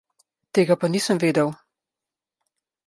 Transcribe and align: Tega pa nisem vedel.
Tega 0.57 0.75
pa 0.77 0.87
nisem 0.95 1.19
vedel. 1.25 1.51